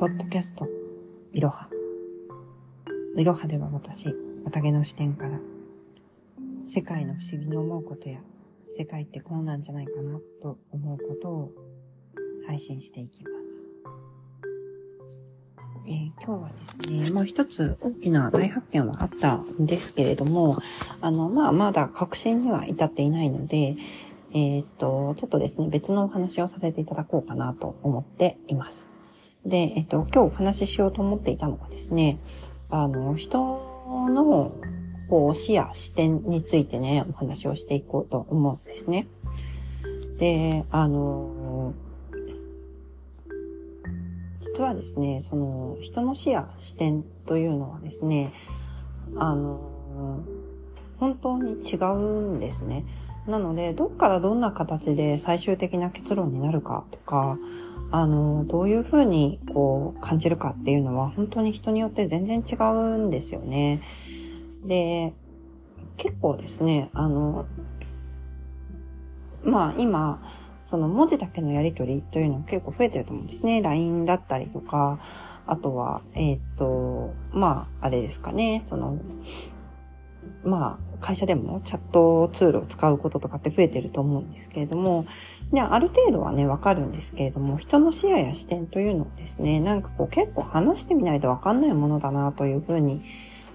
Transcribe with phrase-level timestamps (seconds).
[0.00, 0.66] ポッドキャスト、
[1.34, 1.68] いろは。
[3.18, 4.06] いろはでは私、
[4.46, 5.38] 綿毛の視点から、
[6.66, 8.18] 世界の不思議に思うことや、
[8.70, 11.52] 世界ってこうなんじゃないかなと思うことを
[12.46, 13.60] 配信していきます。
[15.86, 20.56] えー、今日はですね、まあ一つ大きな大発見はあったんですけれども、
[21.02, 23.76] あの、まあまだ確信には至っていないので、
[24.32, 28.89] えっ、と、ちょっとですね、別のお話をさせていただこうかなと思っています。
[29.44, 32.18] で、えっ、と、今日お話ししようと思っていたのはですね、
[32.68, 34.52] あの、人の、
[35.08, 39.08] こう、視野、視点についてね、お話をしていこうと思うんですね。
[40.18, 41.72] で、あの、
[44.40, 48.32] 実はですね、その、人の視野、視点というのはですね、
[49.16, 49.60] あの、
[50.98, 52.84] 本当に違うんですね。
[53.26, 57.38] なので、どっからどんな形で最終的な結論になるかとか、
[57.92, 63.82] あの、どういうふうにこう感じるかっていうのは本当に人によって全然違うんですよね。
[64.64, 65.12] で、
[65.96, 67.46] 結構ですね、あの、
[69.42, 70.22] まあ今、
[70.62, 73.60] その文字だけのやりとりというのは結構増えてると思うんですね。
[73.60, 75.00] LINE だったりとか、
[75.46, 78.98] あとは、えっ、ー、と、まあ、あれですかね、その、
[80.44, 85.06] まあ、会社でもチャットツールを使うこととかって増えてると思うんですけれども、
[85.52, 93.02] で、ある程度はね、わかるんですけれども、人の視野や視点というのをですね、なんかこう結構話してみないとわかんないものだなというふうに、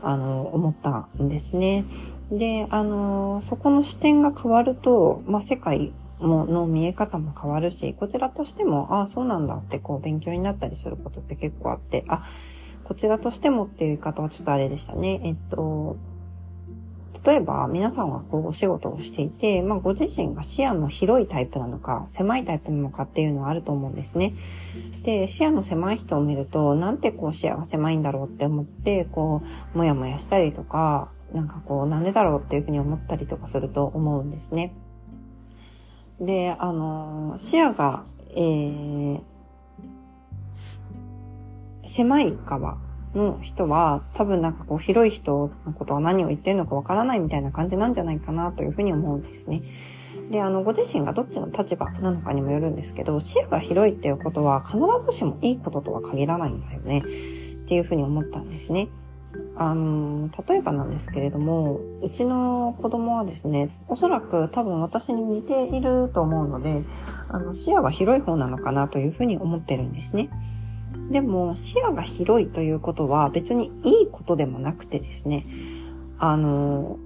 [0.01, 1.85] あの、思ったんですね。
[2.31, 12.23] で、あの、そこの視点が変わると、まあ、世界もの見え方も変わるし、こちらとしても、ああ、そうなんだってこう勉強になったりすることって結構あって、あ、
[12.83, 15.19] こちらとしてもっていう言い方はちょっとあれでしたね。
[15.23, 15.97] えっと、
[17.25, 24.35] 例えば皆さんはこうお仕事をしていて、まあ、ご自身が視野の広いタイプなのか、狭いタイプなのかっていうのはあると思うんですね。
[25.01, 29.41] で、視野の狭い人を見ると、なんてこう視野が狭いんだろうって思って、こ
[29.73, 34.75] う、もやもやしたりとか、なんかこう、なんでだろうっていうふうに思ったりとかすると思うんですね。
[36.19, 38.05] で、あの、視野が、
[38.35, 39.21] えー、
[41.87, 42.84] 狭い側
[43.17, 49.63] の人は多分なんかこう広い人のことは何を言ってるのかわからないみたいな感じなんじゃないかなというふうに思うんですね。
[50.29, 56.99] で、あの、ご自身がどっちの立場なのかにもよるんですけど、視野が広いっていうことは必ずしもいいこととは限らないんだよね。
[56.99, 58.89] っていうふうに思ったんですね。
[59.57, 66.83] あの、例えばなんですけれども、うちの子供はですね、おそらく多分私に似ていると思うので、
[67.29, 70.29] あの、視野は広い方なのかなというふうに思ってるんですね。
[71.09, 75.45] でも視野が広いということは別にいいことでもなくてですね、
[76.17, 76.97] あの、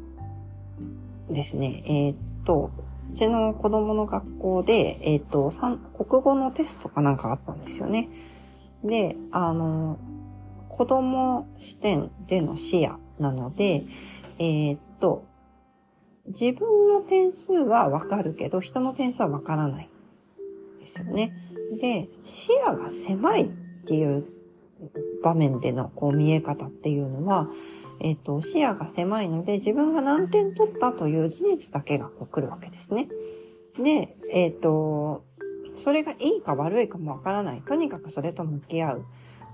[1.30, 2.72] ですね、えー、っと、
[3.12, 5.52] うちの子供の学校で、えー、っと、
[5.94, 8.10] 国語のテストかなんかあったんですよね。
[8.84, 9.98] で、あの、
[10.70, 13.86] 子供視点での視野なので、
[14.38, 15.26] えー、っと、
[16.28, 19.90] 自分の点数はわかるけど、人の点数はわからない。
[20.80, 21.34] ですよね。
[21.82, 23.50] で、視野が狭い
[23.82, 24.26] っていう
[25.24, 27.48] 場面でのこう見え方っていうのは、
[28.00, 33.10] えっ、ー、と、視野が狭いので自分が何点取ったという事実だけがこう来るわけですね。
[33.78, 35.26] で、えっ、ー、と、
[35.76, 37.62] それがいいか悪いかもわからない。
[37.62, 39.06] とにかくそれと向き合う。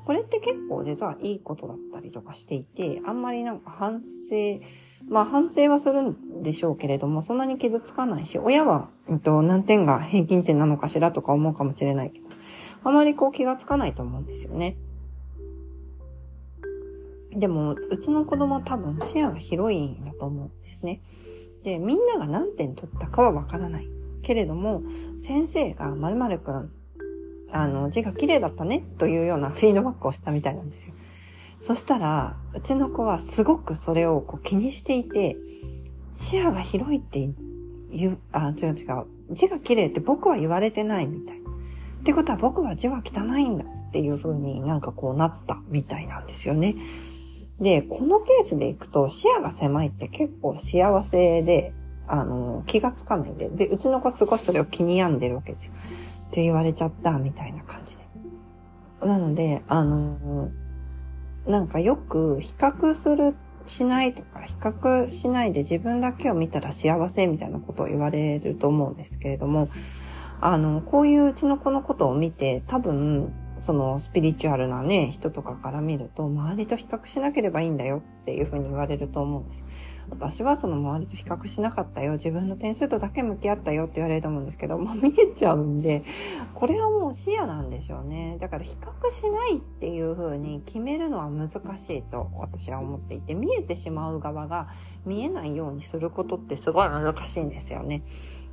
[0.06, 4.62] これって結構実はいいことだったりとかしていて、あんまりなんか反省、
[5.10, 12.30] まあ反省はするんでしょうけれども、そんなに傷つかないし、親は、えっと、何点が平均点なのかしらとか思うかもしれないけど、
[12.86, 14.78] あまりこう気がつかないと思うんですよね。
[17.34, 21.02] でも、うちの子供多分視野が広いんだと思うんですね。
[21.64, 23.88] で、みんなが何点取ったかはわからない。
[24.22, 24.84] けれども、
[25.18, 26.72] 先生が〇〇くん、
[27.52, 30.94] あの、字が綺麗だったねというようなフィードバックをしたみたいなんですよ。
[31.60, 35.36] そしたら、うちの子はすごくそれをこう気にしていて、
[36.14, 37.28] 視野が広いって
[37.92, 39.06] 言う、あ、違う違う。
[39.32, 41.35] 字が綺麗って僕は言われてないみたい。
[42.06, 46.76] ってことは僕は字は汚いんだっていう風になんかこうなったみたいなんですよね。
[47.60, 51.74] で、このケースでいくと視野が狭いって結構幸せで、
[52.06, 55.74] あの、気がつかないんで、で、うちの子すごいそれを気に病んでるわけですよ。
[56.28, 58.04] って言われちゃったみたいな感じで。
[59.04, 60.52] なので、あの、
[61.48, 63.34] なんかよく比較する、
[63.66, 69.70] しないとか、比較しないで自分だけを見たら幸せみたいなことを言われると思うんですけれども、
[70.46, 79.66] あの、こういううちの子のことを見て、多分、そのスピリチュアルなね、人とかから見ると、周りと比較しなければいいんだよっていうふうに言われると思うんです。
[80.12, 82.12] 私はその周りと比較しなかったよ。
[82.12, 86.04] 自分の点数とだけ向き合ったよって言われると思うんですけど、 もう見えちゃうんで、
[86.54, 88.38] これはもう視野なんでしょうね。
[88.40, 94.68] だから比較しないっていう風に決めるのは難しいと私は思っていて、見えてしまう側が
[95.08, 98.04] 見えないようにすることってすごい難しいんですよね。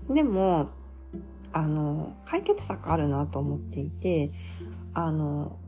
[0.08, 0.70] でも、
[1.52, 4.32] あの、解決策あるなと思っていて、
[4.94, 5.58] あの、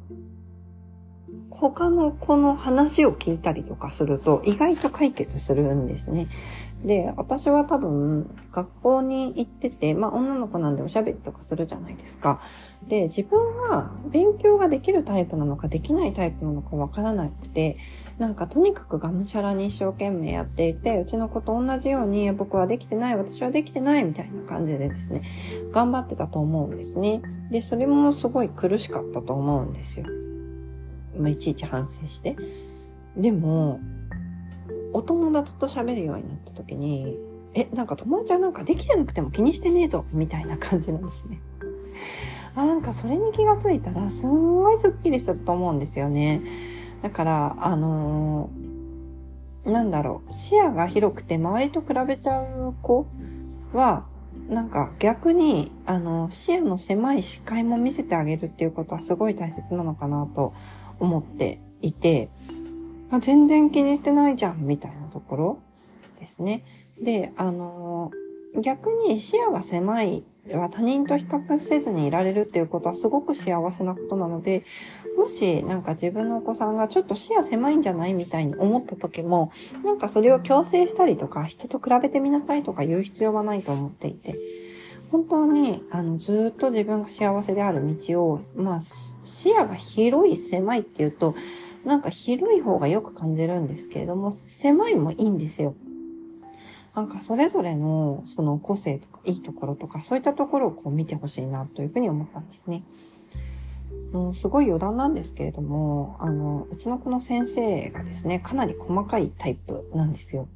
[1.50, 6.28] 他の子の話を聞いたりとかすると意外と解決するんですね。
[6.84, 12.40] で、私は多分学校に行ってて、まあ女の子なんでおしゃべりとかするじゃないですか。
[12.86, 17.78] で、自分が勉強ができるタイプなのかできないタイプなのかわからなくて、
[18.18, 25.22] なんかとにかくがむしゃらに一生懸命やっていて、うちの子と同じように僕はできてない、私はできてないみたいな感じでですね、
[25.72, 27.22] 頑張ってたと思うんですね。
[27.50, 30.06] で、それもすごい苦しかったと思うんですよ。
[31.18, 32.36] まあ、いちいち反省して。
[33.16, 33.80] でも、
[34.92, 37.18] お友達と喋るようになった時に、
[37.54, 41.40] え、なんか友達はなんかできてなくても気にしてねえぞ、みたいな感じなんですね。
[42.54, 46.42] あ、なんかそれに気がついたら、すんごいスッキリすると思うんですよね。
[47.04, 53.06] だから、あのー、なんだろう、視野が広くて周りと比べちゃう子
[53.74, 54.06] は、
[54.48, 60.54] なんか逆に、あの、視野の狭い視界も見せてあげるっていうことはすごい大切なのかなと
[60.98, 62.30] 思っていて、
[63.10, 65.58] あ全然気にしてないじゃんみたいなところ
[66.18, 66.64] ですね。
[66.98, 68.12] で、あの
[68.62, 74.64] 逆に視野が狭いでは他人と比較せずにいられるっていうことはすごく幸せなことなので、
[75.16, 79.52] もしなんか自分のお子さんがちょっと視野狭いんじゃないみたいに思った時も、
[79.84, 84.38] なんかそれを強制したりとか、人と比べてみなさいとか言う必要はないと思っていて、
[85.10, 91.34] 本当に、あの、ずっと自分が幸せである道を、まあ、視野が広い、狭いっていうと、
[91.84, 95.74] なんか広い方がよく感じるんですけれども、狭いもいいんですよ。
[96.94, 102.84] なんかそれぞれのその個性とかいいところとかそういったところをこう見てほしいなというふうに思ったんですね。
[104.12, 110.48] うん、すごい余談なんですけれども、あの、うちの子の先生がですね、かなり細かいタイプなんですよ。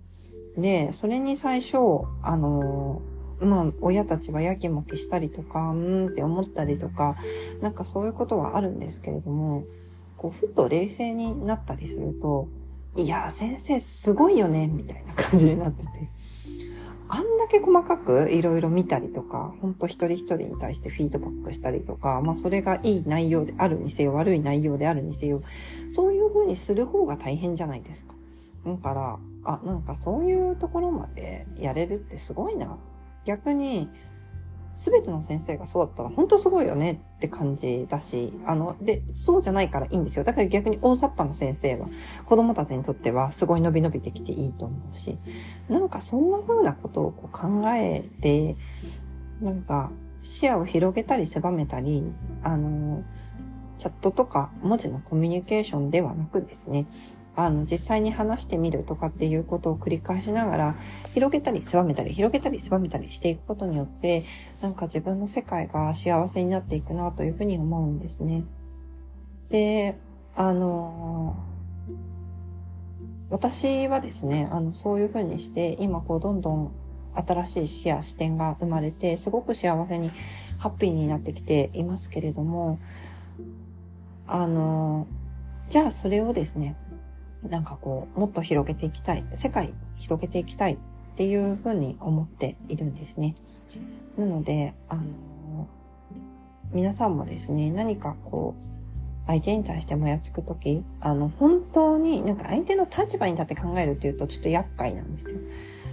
[0.57, 1.77] で、それに最初、
[2.23, 3.03] あの、
[3.41, 7.17] まあ、親たちはやきもきしたりとか、うんって思ったりとか、
[7.61, 9.65] なんかそういうことはあるんですけれども、
[10.17, 12.49] こう、ふと冷静になったりすると、
[12.97, 16.11] いや、先生すごいよね、みたいな感じになってて。
[17.11, 25.43] あんだけ細かくいろいろ見たりとか、ほんと一人一人に対してフィードバックしたりとか、まあそれがいい内容であるにせよ、悪い内容であるにせよ、
[25.89, 28.15] そういう風にする方が大変じゃないですか。
[28.67, 32.79] だから、あ、なんかそういうところまでやれるってすごいな。
[33.25, 33.89] 逆に、
[34.79, 40.23] 全ての先生がそうだったら本当すごいよねって感じだし、あの、で、そうじゃないからいいんですよ。
[40.23, 41.89] だから逆に大雑把な先生は
[42.25, 45.19] 子供たちにとってはすごい伸び伸びできていいと思うし、
[45.69, 48.57] なんかそんな風なことをこう考えて、
[49.41, 49.91] なんか
[50.23, 52.13] 視野を広げたり狭めたり、
[52.45, 53.03] あの、
[53.79, 56.87] チャットとか文字のコミュニケーションではなくですね、
[57.39, 60.77] あの、実際に話してみるとかっていうことを繰り返しながら、
[61.15, 64.25] 広げたり狭めたり、広げたり狭めたりしていくことによって、
[64.61, 68.43] なんか自分の世界が幸せになっていくなというふうに思うんですね。
[69.51, 69.97] で、
[70.35, 71.37] あの
[73.31, 76.73] 私はですね、あの、そういうふうにして、今こう、どんどん
[77.15, 80.11] 新しい視野、視点が生まれて、すごく幸せに、
[80.59, 82.81] ハッピーになってきていますけれども、
[84.27, 85.07] あの、
[85.69, 86.75] じゃあそれをですね、
[87.43, 90.79] なんかこう、もっと広げていきたい、世界広げていきたいっ
[91.17, 93.35] ていうふうに思っているんですね。
[94.17, 95.69] なので、あの、
[96.73, 98.65] 皆さんもですね、何かこう、
[99.27, 105.41] 相手に対してもやつくとき、あの、本当になんか相手の立場に立って考えるっていうとちょっと厄介なんですよ。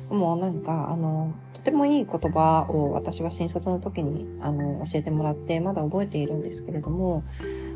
[0.10, 7.24] もうなんか、あの、とてもいい言葉を私は新卒の時に、あの、教えてもらって、まだ覚えているんですけれども、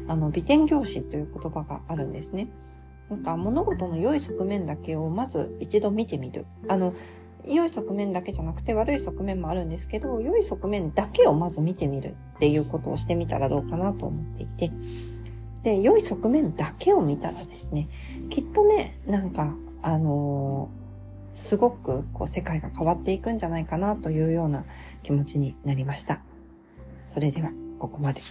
[0.07, 2.47] あの、美点行詞という言葉があるんですね。
[3.09, 6.45] なんか物事の良い側面だけをまず一度見てみる。
[6.67, 6.93] あの、
[7.45, 14.71] 良い側面だけじゃなくて悪い側面もあるんですけど、良い側面だけをまず見てみるっていうことをしてみたらどうかなと思っていて。
[15.63, 17.89] で、良い側面だけを見たらですね、
[18.29, 24.65] きっとね、なんか、あのー、すごくこう世界が変わっていくんじゃないかなというような
[25.03, 26.21] 気持ちになりました。
[27.05, 28.21] それでは、ここまで。